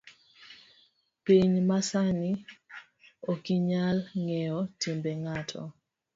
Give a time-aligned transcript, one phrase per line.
[1.23, 2.31] Piny masani
[3.31, 5.61] okinyal ngeyo timbe ngato